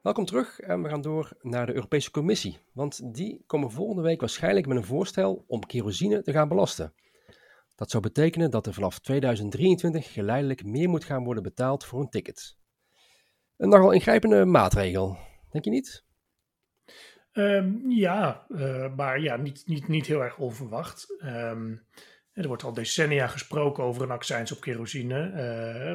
Welkom 0.02 0.24
terug 0.24 0.60
en 0.60 0.82
we 0.82 0.88
gaan 0.88 1.02
door 1.02 1.30
naar 1.40 1.66
de 1.66 1.74
Europese 1.74 2.10
Commissie. 2.10 2.58
Want 2.72 3.14
die 3.14 3.42
komen 3.46 3.70
volgende 3.70 4.02
week 4.02 4.20
waarschijnlijk 4.20 4.66
met 4.66 4.76
een 4.76 4.84
voorstel 4.84 5.44
om 5.46 5.66
kerosine 5.66 6.22
te 6.22 6.32
gaan 6.32 6.48
belasten. 6.48 6.92
Dat 7.78 7.90
zou 7.90 8.02
betekenen 8.02 8.50
dat 8.50 8.66
er 8.66 8.74
vanaf 8.74 8.98
2023 8.98 10.12
geleidelijk 10.12 10.64
meer 10.64 10.88
moet 10.88 11.04
gaan 11.04 11.24
worden 11.24 11.42
betaald 11.42 11.84
voor 11.84 12.00
een 12.00 12.08
ticket. 12.08 12.56
Een 13.56 13.68
nogal 13.68 13.90
ingrijpende 13.90 14.44
maatregel, 14.44 15.18
denk 15.50 15.64
je 15.64 15.70
niet? 15.70 16.04
Um, 17.32 17.90
ja, 17.90 18.46
uh, 18.48 18.94
maar 18.96 19.20
ja, 19.20 19.36
niet, 19.36 19.62
niet, 19.66 19.88
niet 19.88 20.06
heel 20.06 20.22
erg 20.22 20.38
onverwacht. 20.38 21.16
Um, 21.24 21.86
er 22.32 22.46
wordt 22.46 22.62
al 22.62 22.72
decennia 22.72 23.26
gesproken 23.26 23.84
over 23.84 24.02
een 24.02 24.10
accijns 24.10 24.52
op 24.52 24.60
kerosine. 24.60 25.32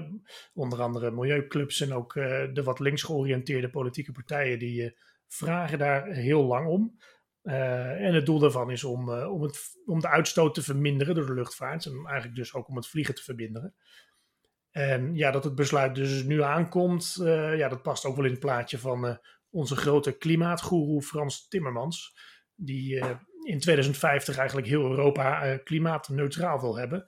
Uh, 0.04 0.20
onder 0.54 0.82
andere 0.82 1.12
milieuclubs 1.12 1.82
en 1.82 1.94
ook 1.94 2.16
uh, 2.16 2.44
de 2.54 2.64
wat 2.64 2.80
links 2.80 3.04
georiënteerde 3.04 3.70
politieke 3.70 4.12
partijen 4.12 4.60
die 4.60 4.98
vragen 5.28 5.78
daar 5.78 6.08
heel 6.08 6.44
lang 6.44 6.68
om. 6.68 6.98
Uh, 7.44 8.06
en 8.06 8.14
het 8.14 8.26
doel 8.26 8.40
daarvan 8.40 8.72
is 8.72 8.84
om, 8.84 9.10
uh, 9.10 9.34
om, 9.34 9.42
het, 9.42 9.60
om 9.86 10.00
de 10.00 10.08
uitstoot 10.08 10.54
te 10.54 10.64
verminderen 10.64 11.16
door 11.16 11.26
de 11.26 11.34
luchtvaart. 11.34 11.86
En 11.86 12.06
eigenlijk 12.06 12.36
dus 12.36 12.54
ook 12.54 12.68
om 12.68 12.76
het 12.76 12.88
vliegen 12.88 13.16
te 13.16 13.24
verminderen. 13.24 13.76
En 14.72 15.16
ja, 15.16 15.32
dat 15.32 15.44
het 15.44 15.56
besluit 15.56 15.96
dus 15.96 16.24
nu 16.24 16.44
aankomt, 16.44 17.16
ja, 17.56 17.68
dat 17.68 17.82
past 17.82 18.06
ook 18.06 18.16
wel 18.16 18.26
in 18.26 18.32
het 18.32 18.40
plaatje 18.40 18.78
van 18.78 19.20
onze 19.50 19.76
grote 19.76 20.18
klimaatgoeroe 20.18 21.02
Frans 21.02 21.48
Timmermans. 21.48 22.18
Die 22.56 23.04
in 23.44 23.60
2050 23.60 24.38
eigenlijk 24.38 24.68
heel 24.68 24.90
Europa 24.90 25.58
klimaatneutraal 25.58 26.60
wil 26.60 26.78
hebben. 26.78 27.06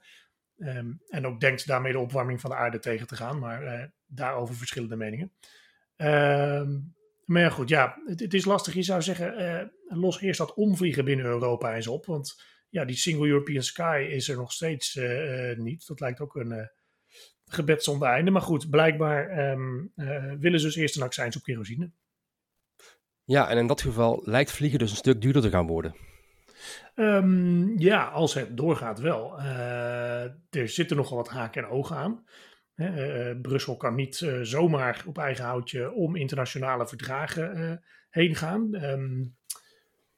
Ehm, 0.58 0.92
en 1.08 1.26
ook 1.26 1.40
denkt 1.40 1.66
daarmee 1.66 1.92
de 1.92 1.98
opwarming 1.98 2.40
van 2.40 2.50
de 2.50 2.56
aarde 2.56 2.78
tegen 2.78 3.06
te 3.06 3.16
gaan. 3.16 3.38
Maar 3.38 3.92
daarover 4.06 4.54
verschillende 4.54 4.96
meningen. 4.96 5.32
Ehm, 5.96 6.78
maar 7.26 7.42
ja, 7.42 7.48
goed, 7.48 7.68
ja, 7.68 8.02
het, 8.06 8.20
het, 8.20 8.34
is 8.34 8.44
lastig. 8.44 8.74
Je 8.74 8.82
zou 8.82 9.02
zeggen, 9.02 9.40
uh, 9.40 9.98
los 9.98 10.20
eerst 10.20 10.38
dat 10.38 10.54
omvliegen 10.54 11.04
binnen 11.04 11.26
Europa 11.26 11.74
eens 11.74 11.86
op. 11.86 12.06
Want 12.06 12.42
ja, 12.68 12.84
die 12.84 12.96
Single 12.96 13.26
European 13.26 13.62
Sky 13.62 14.06
is 14.10 14.28
er 14.28 14.36
nog 14.36 14.52
steeds 14.52 14.94
uh, 14.94 15.56
niet. 15.56 15.86
Dat 15.86 16.00
lijkt 16.00 16.20
ook 16.20 16.34
een 16.34 16.52
uh, 16.52 16.66
gebed 17.44 17.84
zonder 17.84 18.08
einde. 18.08 18.30
Maar 18.30 18.42
goed, 18.42 18.70
blijkbaar 18.70 19.50
um, 19.50 19.92
willen 20.40 20.60
ze 20.60 20.66
dus 20.66 20.76
eerst 20.76 20.96
een 20.96 21.02
accijns 21.02 21.36
op 21.36 21.42
kerosine. 21.42 21.90
Ja, 23.24 23.48
en 23.48 23.58
in 23.58 23.66
dat 23.66 23.80
geval 23.80 24.22
lijkt 24.24 24.52
vliegen 24.52 24.78
dus 24.78 24.90
een 24.90 24.96
stuk 24.96 25.20
duurder 25.20 25.42
te 25.42 25.50
gaan 25.50 25.66
worden. 25.66 25.96
Um, 26.94 27.78
ja, 27.78 28.04
als 28.04 28.34
het 28.34 28.56
doorgaat 28.56 29.00
wel. 29.00 29.38
er 29.38 30.68
zitten 30.68 30.96
nogal 30.96 31.16
wat 31.16 31.28
haken 31.28 31.62
en 31.62 31.70
ogen 31.70 31.96
aan. 31.96 32.24
Uh, 32.76 33.40
Brussel 33.42 33.76
kan 33.76 33.94
niet 33.94 34.20
uh, 34.20 34.38
zomaar 34.42 35.04
op 35.06 35.18
eigen 35.18 35.44
houtje 35.44 35.92
om 35.92 36.16
internationale 36.16 36.88
verdragen 36.88 37.82
heen 38.10 38.34
gaan. 38.34 38.84
Um, 38.84 39.36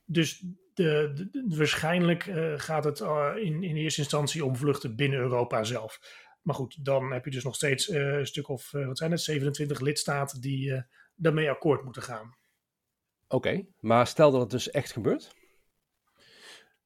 dus 0.05 0.45
de, 0.75 1.45
waarschijnlijk 1.49 2.23
gaat 2.57 2.85
het 2.85 3.01
in, 3.37 3.63
in 3.63 3.77
eerste 3.77 4.01
instantie 4.01 4.45
om 4.45 4.57
vluchten 4.57 4.97
binnen 4.97 5.19
Europa 5.19 5.65
zelf. 5.65 5.99
Maar 6.43 6.55
goed, 6.55 6.85
dan 6.85 7.13
heb 7.13 7.25
je 7.25 7.31
dus 7.31 7.45
nog 7.45 7.55
steeds 7.55 7.89
een 7.89 8.27
stuk 8.27 8.49
of, 8.49 8.71
wat 8.71 8.99
zijn 8.99 9.11
het, 9.11 9.21
27 9.21 9.81
lidstaten 9.81 10.41
die 10.41 10.85
daarmee 11.15 11.51
akkoord 11.51 11.85
moeten 11.85 12.03
gaan. 12.03 12.37
Oké, 13.29 13.65
maar 13.81 14.07
stel 14.07 14.31
dat 14.31 14.41
het 14.41 14.51
dus 14.51 14.71
echt 14.71 14.93
gebeurt? 14.93 15.35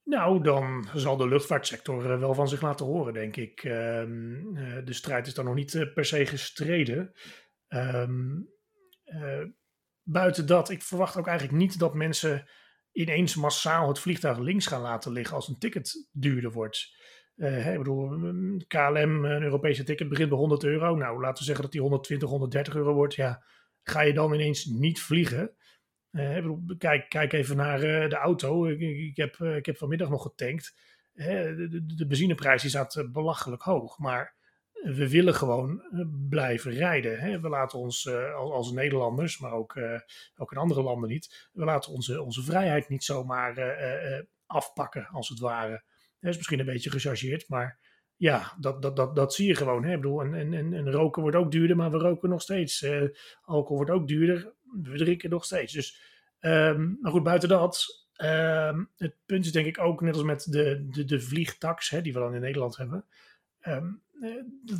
Nou, 0.05 0.43
dan 0.43 0.89
zal 0.95 1.17
de 1.17 1.29
luchtvaartsector 1.29 2.13
eh, 2.13 2.19
wel 2.19 2.35
van 2.35 2.49
zich 2.49 2.63
laten 2.63 2.87
horen, 2.87 3.13
denk 3.13 3.37
ik. 3.37 3.65
Ehm, 3.65 4.57
eh, 4.57 4.85
de 4.85 4.93
strijd 4.93 5.27
is 5.27 5.35
dan 5.35 5.45
nog 5.45 5.55
niet 5.55 5.75
eh, 5.75 5.93
per 5.95 6.05
se 6.05 6.27
gestreden. 6.27 7.13
Ehm, 7.69 8.41
buiten 10.03 10.47
dat, 10.47 10.71
ik 10.71 10.83
verwacht 10.83 11.17
ook 11.17 11.27
eigenlijk 11.27 11.59
niet 11.59 11.79
dat 11.79 11.95
mensen 11.95 12.49
ineens 12.93 13.35
massaal 13.35 13.89
het 13.89 13.99
vliegtuig 13.99 14.39
links 14.39 14.67
gaan 14.67 14.81
laten 14.81 15.13
liggen 15.13 15.37
als 15.37 15.49
een 15.49 15.59
ticket 15.59 16.09
duurder 16.13 16.53
wordt. 16.53 17.01
ik 17.37 17.79
bedoel, 17.79 18.09
KLM, 18.67 19.25
een 19.25 19.43
Europese 19.43 19.85
ticket, 19.85 20.09
begint 20.09 20.29
bij 20.29 20.39
100 20.39 20.65
euro. 20.65 20.97
Nou, 20.97 21.21
laten 21.21 21.39
we 21.39 21.45
zeggen 21.45 21.63
dat 21.63 21.73
die 21.73 21.81
120, 21.81 22.29
130 22.29 22.75
euro 22.75 22.95
wordt. 22.95 23.15
Ja, 23.15 23.45
ga 23.83 24.01
je 24.01 24.13
dan 24.13 24.35
ineens 24.35 24.65
niet 24.65 25.01
vliegen? 25.01 25.57
Uh, 26.13 26.49
kijk, 26.79 27.09
kijk 27.09 27.33
even 27.33 27.57
naar 27.57 27.85
uh, 27.85 28.09
de 28.09 28.17
auto. 28.17 28.67
Ik, 28.67 28.81
ik, 28.81 29.17
heb, 29.17 29.37
uh, 29.37 29.57
ik 29.57 29.67
heb 29.67 29.77
vanmiddag 29.77 30.09
nog 30.09 30.23
getankt. 30.23 30.75
de, 31.15 31.83
de, 31.97 32.07
benzineprijs 32.07 32.65
is 32.65 32.71
staat 32.71 33.09
belachelijk 33.13 33.63
hoog. 33.63 33.99
Maar 33.99 34.35
we 34.73 35.09
willen 35.09 35.35
gewoon 35.35 35.83
blijven 36.29 36.73
rijden. 36.73 37.21
Hè? 37.21 37.41
We 37.41 37.49
laten 37.49 37.79
ons 37.79 38.09
als, 38.09 38.51
als, 38.51 38.73
Nederlanders, 38.73 39.39
maar 39.39 39.53
ook, 39.53 39.79
ook 40.37 40.53
in 40.53 40.59
andere 40.59 40.83
landen 40.83 41.09
niet. 41.09 41.49
We 41.53 41.65
laten 41.65 41.93
onze, 41.93 42.23
onze 42.23 42.43
vrijheid 42.43 42.89
niet 42.89 43.05
zomaar 43.05 44.27
afpakken, 44.47 45.07
als 45.07 45.29
het 45.29 45.39
ware. 45.39 45.83
Dat 46.21 46.31
is 46.31 46.37
misschien 46.37 46.59
een 46.59 46.67
beetje 46.67 46.91
gechargeerd, 46.91 47.49
maar 47.49 47.79
ja, 48.23 48.57
dat, 48.59 48.83
dat, 48.83 48.97
dat, 48.97 49.17
dat 49.17 49.35
zie 49.35 49.47
je 49.47 49.55
gewoon. 49.55 49.85
Hè? 49.85 49.95
Ik 49.95 50.01
bedoel, 50.01 50.23
en, 50.23 50.55
en, 50.55 50.73
en, 50.73 50.91
roken 50.91 51.23
wordt 51.23 51.37
ook 51.37 51.51
duurder, 51.51 51.77
maar 51.77 51.91
we 51.91 51.99
roken 51.99 52.29
nog 52.29 52.43
steeds. 52.43 52.87
alcohol 53.45 53.77
wordt 53.77 53.91
ook 53.91 54.09
duurder 54.09 54.53
we 54.81 54.97
drinken 54.97 55.31
nog 55.31 55.45
steeds. 55.45 55.73
Dus, 55.73 56.01
um, 56.41 56.99
maar 57.01 57.13
goed, 57.13 57.23
buiten 57.23 57.49
dat, 57.49 58.07
um, 58.17 58.91
het 58.97 59.15
punt 59.27 59.45
is 59.45 59.53
denk 59.53 59.67
ik 59.67 59.79
ook, 59.79 60.01
net 60.01 60.15
als 60.15 60.23
met 60.23 60.53
de, 60.53 60.87
de, 60.91 61.05
de 61.05 61.21
vliegtax, 61.21 61.91
hè, 61.91 62.03
die 62.03 62.13
we 62.13 62.19
dan 62.19 62.35
in 62.35 62.41
Nederland 62.41 62.77
hebben, 62.77 63.05
um, 63.67 64.03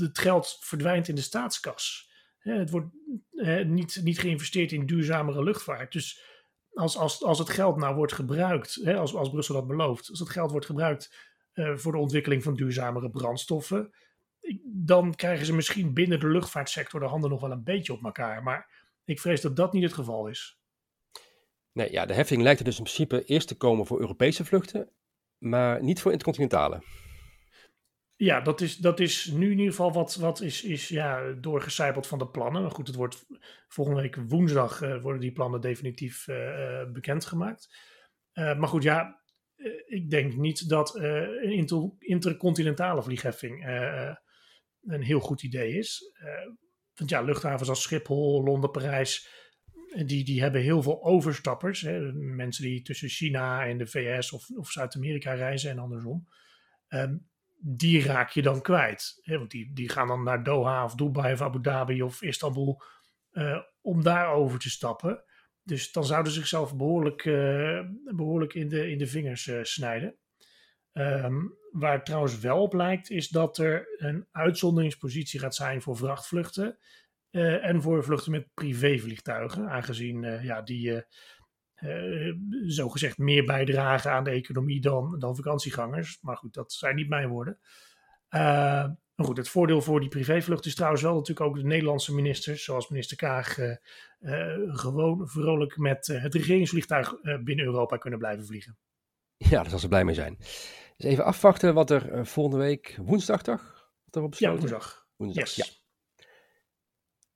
het 0.01 0.19
geld 0.19 0.59
verdwijnt 0.61 1.09
in 1.09 1.15
de 1.15 1.21
staatskas. 1.21 2.11
Het 2.39 2.71
wordt 2.71 2.95
niet, 3.65 4.01
niet 4.03 4.19
geïnvesteerd 4.19 4.73
in 4.73 4.87
duurzamere 4.87 5.43
luchtvaart. 5.43 5.93
Dus 5.93 6.23
als, 6.75 6.97
als, 6.97 7.23
als 7.23 7.39
het 7.39 7.51
geld 7.51 7.77
nou 7.77 7.95
wordt 7.95 8.13
gebruikt, 8.13 8.75
hè, 8.75 8.97
als, 8.97 9.15
als 9.15 9.31
Brussel 9.31 9.55
dat 9.55 9.67
belooft, 9.67 10.11
als 10.11 10.19
het 10.19 10.31
geld 10.31 10.51
wordt 10.51 10.67
gebruikt 10.67 11.32
voor 11.55 11.93
de 11.93 11.99
ontwikkeling 11.99 12.43
van 12.43 12.55
duurzamere 12.55 13.11
brandstoffen, 13.11 13.91
dan 14.65 15.15
krijgen 15.15 15.47
ze 15.47 15.55
misschien 15.55 15.95
binnen 15.95 16.21
de 16.21 16.29
luchtvaartsector 16.29 17.01
de 17.01 17.07
handen 17.07 17.31
nog 17.31 17.41
wel 17.41 17.51
een 17.51 17.65
beetje 17.65 17.93
op 17.93 18.05
elkaar. 18.05 18.43
Maar 18.43 18.91
ik 19.05 19.21
vrees 19.21 19.41
dat 19.41 19.57
dat 19.57 19.73
niet 19.73 19.83
het 19.83 19.93
geval 19.93 20.27
is. 20.27 20.61
Nee, 21.73 21.93
ja, 21.93 22.07
de 22.07 22.15
heffing 22.15 22.43
lijkt 22.43 22.59
er 22.59 22.65
dus 22.65 22.79
in 22.79 22.85
principe 22.85 23.25
eerst 23.25 23.49
te 23.49 23.57
komen 23.57 23.87
voor 23.87 24.01
Europese 24.01 24.45
vluchten, 24.45 24.91
maar 25.39 25.83
niet 25.83 26.01
voor 26.01 26.11
intercontinentale. 26.11 26.83
Ja, 28.17 28.41
dat 28.41 28.61
is, 28.61 28.77
dat 28.77 29.01
is 29.01 29.27
nu 29.27 29.45
in 29.45 29.59
ieder 29.59 29.71
geval 29.71 29.93
wat, 29.93 30.15
wat 30.15 30.41
is, 30.41 30.63
is 30.63 30.89
ja, 30.89 31.33
doorgecijpeld 31.33 32.07
van 32.07 32.19
de 32.19 32.29
plannen. 32.29 32.63
Maar 32.63 32.71
goed, 32.71 32.87
het 32.87 32.97
wordt 32.97 33.27
volgende 33.69 34.01
week 34.01 34.17
woensdag 34.17 34.83
uh, 34.83 35.03
worden 35.03 35.21
die 35.21 35.33
plannen 35.33 35.61
definitief 35.61 36.29
uh, 36.29 36.83
bekendgemaakt. 36.93 37.77
Uh, 38.35 38.59
maar 38.59 38.69
goed, 38.69 38.83
ja, 38.83 39.22
ik 39.93 40.11
denk 40.11 40.37
niet 40.37 40.69
dat 40.69 40.95
een 40.95 41.53
inter, 41.53 41.91
intercontinentale 41.99 43.03
vliegheffing 43.03 43.65
een 44.83 45.03
heel 45.03 45.21
goed 45.21 45.43
idee 45.43 45.79
is. 45.79 46.13
Want 46.95 47.11
ja, 47.11 47.21
luchthavens 47.21 47.69
als 47.69 47.83
Schiphol, 47.83 48.43
Londen, 48.43 48.71
Parijs, 48.71 49.29
die, 50.07 50.25
die 50.25 50.43
hebben 50.43 50.61
heel 50.61 50.83
veel 50.83 51.05
overstappers. 51.05 51.81
Hè? 51.81 52.13
Mensen 52.13 52.65
die 52.65 52.83
tussen 52.83 53.09
China 53.09 53.67
en 53.67 53.79
de 53.79 53.87
VS 53.87 54.33
of, 54.33 54.49
of 54.51 54.71
Zuid-Amerika 54.71 55.33
reizen 55.33 55.71
en 55.71 55.79
andersom. 55.79 56.29
Um, 56.89 57.31
die 57.57 58.03
raak 58.03 58.31
je 58.31 58.43
dan 58.43 58.63
kwijt. 58.63 59.21
Hè? 59.23 59.39
Want 59.39 59.51
die, 59.51 59.73
die 59.75 59.89
gaan 59.89 60.09
dan 60.09 60.23
naar 60.23 60.43
Doha 60.43 60.85
of 60.85 60.95
Dubai 60.95 61.33
of 61.33 61.41
Abu 61.41 61.61
Dhabi 61.61 62.03
of 62.03 62.23
Istanbul 62.23 62.83
om 63.81 64.03
daar 64.03 64.33
over 64.33 64.59
te 64.59 64.71
stappen. 64.71 65.25
Dus 65.65 65.93
dan 65.93 66.05
zouden 66.05 66.33
ze 66.33 66.39
zichzelf 66.39 66.77
behoorlijk, 66.77 67.25
uh, 67.25 67.81
behoorlijk 68.05 68.55
in, 68.55 68.69
de, 68.69 68.91
in 68.91 68.99
de 68.99 69.07
vingers 69.07 69.47
uh, 69.47 69.63
snijden. 69.63 70.17
Um, 70.93 71.57
waar 71.71 72.05
trouwens 72.05 72.39
wel 72.39 72.63
op 72.63 72.73
lijkt, 72.73 73.11
is 73.11 73.29
dat 73.29 73.59
er 73.59 73.95
een 73.97 74.27
uitzonderingspositie 74.31 75.41
gaat 75.41 75.55
zijn 75.55 75.83
voor 75.83 75.97
vrachtvluchten. 75.97 76.79
Uh, 77.31 77.65
en 77.65 77.83
voor 77.83 78.05
vluchten 78.05 78.33
met 78.33 78.49
privévliegtuigen, 78.55 79.69
aangezien 79.69 80.23
ja, 80.43 80.63
die 80.63 81.05
uh, 81.81 82.35
zogezegd 82.67 83.19
meer 83.19 83.45
bijdragen 83.45 84.11
aan 84.11 84.25
de 84.25 84.31
economie 84.31 84.81
dan, 84.81 85.19
dan 85.19 85.37
vakantiegangers. 85.37 86.19
Maar 86.21 86.37
goed, 86.37 86.55
dat 86.55 86.73
zijn 86.73 86.97
niet 86.97 87.09
mijn 87.09 87.29
woorden. 87.29 87.59
Maar 89.23 89.31
goed, 89.31 89.41
het 89.45 89.53
voordeel 89.53 89.83
voor 89.83 90.01
die 90.01 90.09
privévlucht 90.09 90.67
is 90.67 90.75
trouwens 90.75 91.03
wel 91.03 91.15
natuurlijk 91.15 91.47
ook 91.47 91.57
de 91.57 91.65
Nederlandse 91.65 92.15
ministers, 92.15 92.65
zoals 92.65 92.89
minister 92.89 93.17
Kaag, 93.17 93.59
gewoon 94.67 95.29
vrolijk 95.29 95.77
met 95.77 96.07
het 96.07 96.35
regeringsvliegtuig 96.35 97.21
binnen 97.45 97.65
Europa 97.65 97.97
kunnen 97.97 98.19
blijven 98.19 98.47
vliegen. 98.47 98.79
Ja, 99.37 99.61
daar 99.61 99.71
zal 99.71 99.79
ze 99.79 99.89
blij 99.89 100.05
mee 100.05 100.15
zijn. 100.15 100.37
Dus 100.97 101.11
even 101.11 101.25
afwachten 101.25 101.75
wat 101.75 101.91
er 101.91 102.27
volgende 102.27 102.59
week 102.59 102.99
woensdag 103.03 103.43
toch? 103.43 103.91
Wat 104.05 104.35
er 104.35 104.37
ja, 104.39 104.57
woensdag. 104.57 105.07
woensdag. 105.17 105.45
Yes. 105.45 105.57
Ja. 105.57 106.25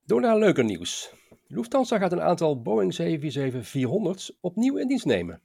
Door 0.03 0.21
naar 0.21 0.37
leuker 0.37 0.63
nieuws. 0.63 1.13
Lufthansa 1.47 1.97
gaat 1.97 2.11
een 2.11 2.21
aantal 2.21 2.61
Boeing 2.61 2.93
747-400's 3.01 4.37
opnieuw 4.41 4.77
in 4.77 4.87
dienst 4.87 5.05
nemen. 5.05 5.41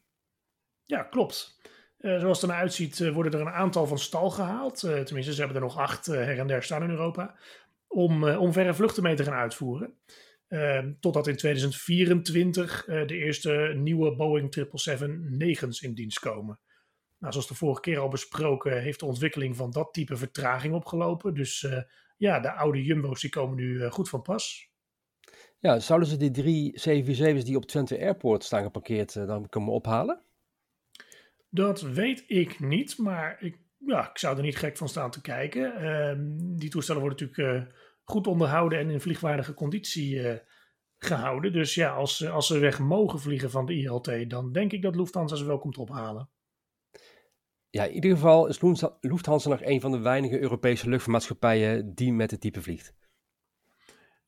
Ja, 0.85 1.03
klopt. 1.03 1.61
Uh, 2.03 2.21
zoals 2.21 2.41
het 2.41 2.51
eruit 2.51 2.73
ziet, 2.75 2.99
uh, 2.99 3.15
worden 3.15 3.33
er 3.33 3.41
een 3.41 3.53
aantal 3.53 3.87
van 3.87 3.99
stal 3.99 4.31
gehaald. 4.31 4.79
tenminste, 4.79 5.33
ze 5.33 5.39
hebben 5.39 5.57
er 5.57 5.63
nog 5.63 5.79
acht 5.79 6.07
her 6.07 6.39
en 6.39 6.47
der 6.47 6.63
staan 6.63 6.83
in 6.83 6.91
Europa. 6.91 7.35
Om, 7.89 8.25
om 8.25 8.53
verre 8.53 8.75
vluchten 8.75 9.03
mee 9.03 9.15
te 9.15 9.25
gaan 9.25 9.35
uitvoeren. 9.35 9.95
Ehm, 10.49 10.93
totdat 11.01 11.27
in 11.27 11.37
2024 11.37 12.85
de 12.85 13.17
eerste 13.17 13.73
nieuwe 13.77 14.17
Boeing 14.17 14.51
777-9's 14.51 15.81
in 15.81 15.95
dienst 15.95 16.19
komen. 16.19 16.59
Nou, 17.19 17.33
zoals 17.33 17.49
de 17.49 17.55
vorige 17.55 17.81
keer 17.81 17.99
al 17.99 18.09
besproken, 18.09 18.83
heeft 18.83 19.01
de 19.01 19.07
ontwikkeling 19.07 19.57
van 19.57 19.71
dat 19.71 19.93
type 19.93 20.17
vertraging 20.17 20.75
opgelopen. 20.75 21.35
Dus 21.35 21.67
ja, 22.17 22.41
de 22.41 22.53
oude 22.53 22.83
Jumbo's 22.83 23.21
die 23.21 23.31
komen 23.31 23.57
nu 23.57 23.91
goed 23.91 24.09
van 24.09 24.23
pas. 24.23 24.71
Ja, 25.59 25.79
zouden 25.79 26.09
ze 26.09 26.17
die 26.17 26.31
drie 26.31 26.81
747's 26.81 27.45
die 27.45 27.57
op 27.57 27.67
Twente 27.67 27.99
Airport 27.99 28.45
staan 28.45 28.63
geparkeerd 28.63 29.15
dan 29.15 29.49
kunnen 29.49 29.71
ophalen? 29.71 30.23
Dat 31.55 31.81
weet 31.81 32.25
ik 32.27 32.61
niet, 32.61 32.99
maar 32.99 33.37
ik, 33.41 33.59
ja, 33.79 34.11
ik 34.11 34.19
zou 34.19 34.37
er 34.37 34.43
niet 34.43 34.57
gek 34.57 34.77
van 34.77 34.89
staan 34.89 35.11
te 35.11 35.21
kijken. 35.21 35.77
Ehm, 35.77 36.57
die 36.57 36.71
toestellen 36.71 37.01
worden 37.03 37.27
natuurlijk 37.27 37.73
goed 38.05 38.27
onderhouden 38.27 38.79
en 38.79 38.91
in 38.91 39.01
vliegwaardige 39.01 39.55
conditie 39.55 40.41
gehouden. 40.99 41.53
Dus 41.53 41.75
ja, 41.75 41.95
als, 41.95 42.27
als 42.27 42.47
ze 42.47 42.59
weg 42.59 42.79
mogen 42.79 43.21
vliegen 43.21 43.51
van 43.51 43.67
de 43.67 43.75
ILT, 43.75 44.31
dan 44.31 44.53
denk 44.53 44.73
ik 44.73 44.83
dat 44.83 44.97
Lufthansa 44.97 45.37
ze 45.37 45.45
wel 45.45 45.59
komt 45.59 45.79
ophalen. 45.79 46.31
Ja, 47.71 47.85
in 47.85 47.95
ieder 47.95 48.11
geval 48.11 48.47
is 48.47 48.61
Lufthansa 49.01 49.49
nog 49.49 49.63
een 49.63 49.81
van 49.81 49.93
de 49.93 49.99
weinige 49.99 50.41
Europese 50.41 50.89
luchtvaartmaatschappijen 50.89 51.95
die 51.95 52.13
met 52.13 52.31
het 52.31 52.41
type 52.41 52.63
vliegt. 52.63 52.95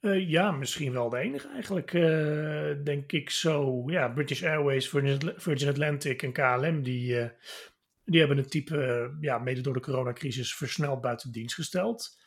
Uh, 0.04 0.28
ja, 0.28 0.50
misschien 0.50 0.92
wel 0.92 1.08
de 1.08 1.18
enige 1.18 1.48
eigenlijk, 1.48 1.92
uh, 1.92 2.84
denk 2.84 3.12
ik 3.12 3.30
zo. 3.30 3.82
Ja, 3.86 4.08
British 4.08 4.42
Airways, 4.42 4.88
Virgin 5.36 5.68
Atlantic 5.68 6.22
en 6.22 6.32
KLM, 6.32 6.82
die, 6.82 7.14
uh, 7.14 7.28
die 8.04 8.18
hebben 8.18 8.36
het 8.36 8.50
type, 8.50 9.10
ja, 9.20 9.38
mede 9.38 9.60
door 9.60 9.72
de 9.72 9.80
coronacrisis, 9.80 10.54
versneld 10.54 11.00
buiten 11.00 11.32
dienst 11.32 11.54
gesteld. 11.54 12.22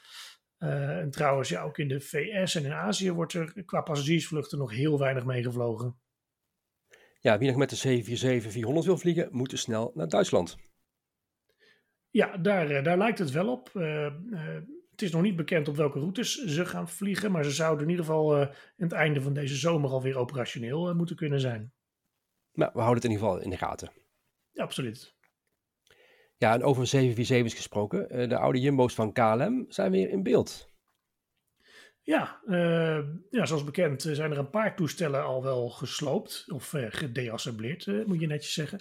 en 0.57 1.11
trouwens, 1.11 1.49
ja, 1.49 1.63
ook 1.63 1.77
in 1.77 1.87
de 1.87 2.01
VS 2.01 2.55
en 2.55 2.65
in 2.65 2.73
Azië 2.73 3.11
wordt 3.11 3.33
er 3.33 3.63
qua 3.65 3.81
passagiersvluchten 3.81 4.57
nog 4.57 4.71
heel 4.71 4.99
weinig 4.99 5.25
meegevlogen. 5.25 5.99
Ja, 7.19 7.37
wie 7.37 7.47
nog 7.47 7.57
met 7.57 7.69
de 7.69 8.03
747-400 8.81 8.85
wil 8.85 8.97
vliegen, 8.97 9.27
moet 9.31 9.49
dus 9.49 9.61
snel 9.61 9.91
naar 9.95 10.07
Duitsland. 10.07 10.57
Ja, 12.09 12.37
daar, 12.37 12.83
daar 12.83 12.97
lijkt 12.97 13.19
het 13.19 13.31
wel 13.31 13.51
op. 13.51 13.71
Het 14.97 15.05
is 15.05 15.11
nog 15.11 15.21
niet 15.21 15.35
bekend 15.35 15.67
op 15.67 15.75
welke 15.75 15.99
routes 15.99 16.35
ze 16.35 16.65
gaan 16.65 16.89
vliegen, 16.89 17.31
maar 17.31 17.43
ze 17.43 17.51
zouden 17.51 17.83
in 17.83 17.89
ieder 17.89 18.05
geval 18.05 18.35
uh, 18.35 18.41
aan 18.41 18.51
het 18.77 18.91
einde 18.91 19.21
van 19.21 19.33
deze 19.33 19.55
zomer 19.55 19.89
alweer 19.89 20.17
operationeel 20.17 20.89
uh, 20.89 20.95
moeten 20.95 21.15
kunnen 21.15 21.39
zijn. 21.39 21.73
Nou, 22.53 22.71
we 22.73 22.79
houden 22.79 22.95
het 22.95 23.03
in 23.03 23.11
ieder 23.11 23.27
geval 23.27 23.43
in 23.43 23.49
de 23.49 23.57
gaten. 23.57 23.91
Ja, 24.51 24.63
absoluut. 24.63 25.15
Ja, 26.37 26.53
en 26.53 26.63
over 26.63 26.87
747's 26.87 27.53
gesproken, 27.53 28.19
uh, 28.19 28.29
de 28.29 28.37
oude 28.37 28.59
Jumbo's 28.59 28.93
van 28.93 29.13
KLM 29.13 29.65
zijn 29.67 29.91
weer 29.91 30.09
in 30.09 30.23
beeld. 30.23 30.75
Ja, 32.01 32.41
ja, 33.29 33.45
zoals 33.45 33.63
bekend 33.63 34.01
zijn 34.01 34.31
er 34.31 34.37
een 34.37 34.49
paar 34.49 34.75
toestellen 34.75 35.23
al 35.23 35.43
wel 35.43 35.69
gesloopt 35.69 36.45
of 36.51 36.73
gedeassembleerd, 36.89 38.07
moet 38.07 38.19
je 38.19 38.27
netjes 38.27 38.53
zeggen. 38.53 38.79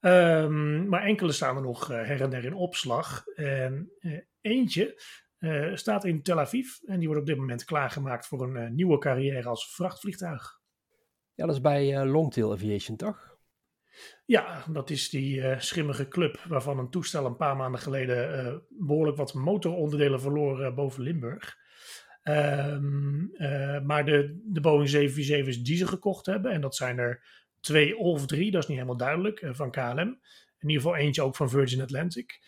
Um, 0.00 0.88
maar 0.88 1.02
enkele 1.02 1.32
staan 1.32 1.56
er 1.56 1.62
nog 1.62 1.88
her 1.88 2.20
en 2.20 2.30
der 2.30 2.44
in 2.44 2.54
opslag. 2.54 3.26
En 3.26 3.92
eentje 4.40 5.00
uh, 5.42 5.76
staat 5.76 6.04
in 6.04 6.22
Tel 6.22 6.40
Aviv 6.40 6.68
en 6.84 6.98
die 6.98 7.06
wordt 7.06 7.22
op 7.22 7.28
dit 7.28 7.36
moment 7.36 7.64
klaargemaakt 7.64 8.26
voor 8.26 8.42
een 8.42 8.64
uh, 8.64 8.70
nieuwe 8.70 8.98
carrière 8.98 9.48
als 9.48 9.74
vrachtvliegtuig. 9.74 10.60
Ja, 11.34 11.46
dat 11.46 11.54
is 11.54 11.60
bij 11.60 12.02
uh, 12.02 12.10
Longtail 12.12 12.52
Aviation, 12.52 12.96
toch? 12.96 13.30
Ja, 14.24 14.64
dat 14.70 14.90
is 14.90 15.10
die 15.10 15.60
schimmige 15.60 16.08
club 16.08 16.44
waarvan 16.48 16.78
een 16.78 16.90
toestel 16.90 17.26
een 17.26 17.36
paar 17.36 17.56
maanden 17.56 17.80
geleden 17.80 18.62
behoorlijk 18.68 19.16
wat 19.16 19.34
motoronderdelen 19.34 20.20
verloor 20.20 20.74
boven 20.74 21.02
Limburg. 21.02 21.56
Um, 22.22 23.32
maar 23.86 24.04
de, 24.04 24.40
de 24.44 24.60
Boeing 24.60 24.90
747's 24.90 25.62
die 25.62 25.76
ze 25.76 25.86
gekocht 25.86 26.26
hebben, 26.26 26.52
en 26.52 26.60
dat 26.60 26.76
zijn 26.76 26.98
er 26.98 27.24
twee 27.60 27.96
of 27.96 28.26
drie, 28.26 28.50
dat 28.50 28.62
is 28.62 28.68
niet 28.68 28.76
helemaal 28.78 28.98
duidelijk, 28.98 29.48
van 29.50 29.70
KLM. 29.70 30.20
In 30.58 30.68
ieder 30.68 30.82
geval 30.82 30.96
eentje 30.96 31.22
ook 31.22 31.36
van 31.36 31.50
Virgin 31.50 31.80
Atlantic. 31.80 32.40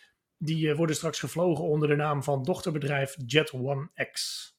Die 0.44 0.66
uh, 0.66 0.76
worden 0.76 0.96
straks 0.96 1.18
gevlogen 1.18 1.64
onder 1.64 1.88
de 1.88 1.96
naam 1.96 2.22
van 2.22 2.42
dochterbedrijf 2.42 3.16
Jet 3.26 3.52
One 3.52 3.90
X. 4.10 4.52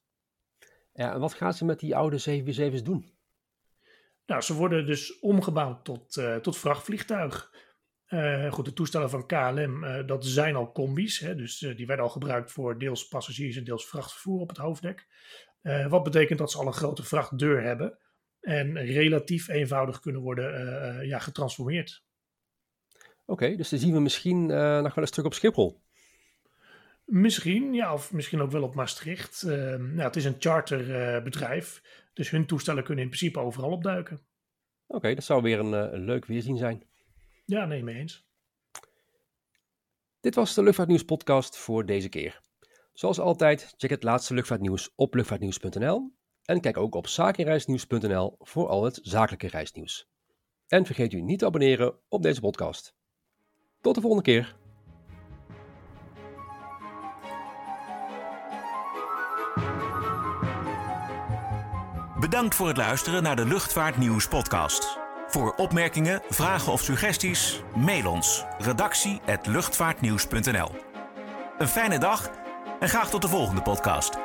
Ja, 0.93 1.13
en 1.13 1.19
wat 1.19 1.33
gaan 1.33 1.53
ze 1.53 1.65
met 1.65 1.79
die 1.79 1.95
oude 1.95 2.19
747's 2.19 2.83
doen? 2.83 3.13
Nou, 4.25 4.41
ze 4.41 4.53
worden 4.53 4.85
dus 4.85 5.19
omgebouwd 5.19 5.85
tot, 5.85 6.15
uh, 6.15 6.35
tot 6.35 6.57
vrachtvliegtuig. 6.57 7.53
Uh, 8.07 8.51
goed, 8.51 8.65
de 8.65 8.73
toestellen 8.73 9.09
van 9.09 9.25
KLM, 9.27 9.83
uh, 9.83 10.07
dat 10.07 10.25
zijn 10.25 10.55
al 10.55 10.71
combi's. 10.71 11.19
Hè, 11.19 11.35
dus 11.35 11.57
die 11.57 11.85
werden 11.85 12.05
al 12.05 12.11
gebruikt 12.11 12.51
voor 12.51 12.79
deels 12.79 13.07
passagiers 13.07 13.55
en 13.55 13.63
deels 13.63 13.87
vrachtvervoer 13.87 14.39
op 14.39 14.49
het 14.49 14.57
hoofddek. 14.57 15.07
wat 15.87 16.03
betekent 16.03 16.39
dat 16.39 16.51
ze 16.51 16.57
al 16.57 16.67
een 16.67 16.73
grote 16.73 17.03
vrachtdeur 17.03 17.61
hebben. 17.61 17.97
En 18.41 18.77
relatief 18.77 19.47
eenvoudig 19.47 19.99
kunnen 19.99 20.21
worden 20.21 21.07
ja, 21.07 21.19
getransformeerd. 21.19 22.03
Oké, 23.25 23.55
dus 23.55 23.69
dan 23.69 23.79
zien 23.79 23.93
we 23.93 23.99
misschien 23.99 24.49
uh, 24.49 24.81
nog 24.81 24.93
wel 24.93 25.03
een 25.03 25.07
stuk 25.07 25.25
op 25.25 25.33
Schiphol. 25.33 25.81
Misschien, 27.05 27.73
ja, 27.73 27.93
of 27.93 28.13
misschien 28.13 28.41
ook 28.41 28.51
wel 28.51 28.63
op 28.63 28.75
Maastricht. 28.75 29.43
Uh, 29.43 29.51
nou, 29.75 30.01
het 30.01 30.15
is 30.15 30.25
een 30.25 30.35
charterbedrijf, 30.39 31.81
dus 32.13 32.29
hun 32.29 32.45
toestellen 32.45 32.83
kunnen 32.83 33.03
in 33.03 33.09
principe 33.09 33.39
overal 33.39 33.71
opduiken. 33.71 34.19
Oké, 34.87 35.13
dat 35.13 35.23
zou 35.23 35.41
weer 35.41 35.59
een, 35.59 35.73
eh, 35.73 35.93
een, 35.93 36.05
leuk 36.05 36.25
weerzien 36.25 36.57
zijn. 36.57 36.83
Ja, 37.45 37.65
nee, 37.65 37.83
mee 37.83 37.95
eens. 37.95 38.27
Dit 40.19 40.35
was 40.35 40.53
de 40.53 40.63
Luchtvaartnieuws 40.63 41.03
podcast 41.03 41.57
voor 41.57 41.85
deze 41.85 42.09
keer. 42.09 42.41
Zoals 42.93 43.19
altijd, 43.19 43.73
check 43.77 43.89
het 43.89 44.03
laatste 44.03 44.33
luchtvaartnieuws 44.33 44.91
op 44.95 45.13
luchtvaartnieuws.nl 45.13 46.13
en 46.43 46.61
kijk 46.61 46.77
ook 46.77 46.95
op 46.95 47.07
zakenreisnieuws.nl 47.07 48.35
voor 48.39 48.67
al 48.67 48.83
het 48.83 48.99
zakelijke 49.01 49.47
reisnieuws. 49.47 50.09
En 50.67 50.85
vergeet 50.85 51.13
u 51.13 51.21
niet 51.21 51.39
te 51.39 51.45
abonneren 51.45 51.99
op 52.07 52.23
deze 52.23 52.41
podcast. 52.41 52.95
Tot 53.85 53.95
de 53.95 54.01
volgende 54.01 54.23
keer. 54.23 54.55
Bedankt 62.19 62.55
voor 62.55 62.67
het 62.67 62.77
luisteren 62.77 63.23
naar 63.23 63.35
de 63.35 63.45
Luchtvaartnieuws 63.45 64.27
podcast. 64.27 64.97
Voor 65.27 65.53
opmerkingen, 65.55 66.21
vragen 66.29 66.71
of 66.71 66.81
suggesties, 66.81 67.61
mail 67.75 68.11
ons 68.11 68.43
redactie@luchtvaartnieuws.nl. 68.57 70.71
Een 71.57 71.67
fijne 71.67 71.99
dag 71.99 72.29
en 72.79 72.89
graag 72.89 73.09
tot 73.09 73.21
de 73.21 73.27
volgende 73.27 73.61
podcast. 73.61 74.17